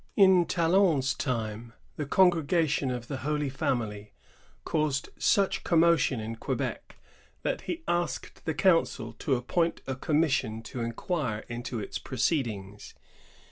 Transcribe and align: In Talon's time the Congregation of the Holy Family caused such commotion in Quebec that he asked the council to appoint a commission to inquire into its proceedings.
In 0.15 0.47
Talon's 0.47 1.13
time 1.13 1.73
the 1.95 2.07
Congregation 2.07 2.89
of 2.89 3.07
the 3.07 3.17
Holy 3.17 3.49
Family 3.49 4.13
caused 4.65 5.09
such 5.19 5.63
commotion 5.63 6.19
in 6.19 6.37
Quebec 6.37 6.95
that 7.43 7.61
he 7.69 7.83
asked 7.87 8.45
the 8.45 8.55
council 8.55 9.13
to 9.19 9.35
appoint 9.35 9.81
a 9.85 9.95
commission 9.95 10.63
to 10.63 10.79
inquire 10.81 11.45
into 11.49 11.79
its 11.79 11.99
proceedings. 11.99 12.95